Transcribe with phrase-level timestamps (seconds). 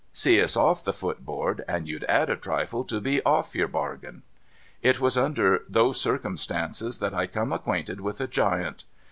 [0.13, 3.67] See us off the foot board, and you'd add a trifle to be off your
[3.67, 4.23] bargain.
[4.81, 8.85] It was under those circumstances that I come acquainted with a giant.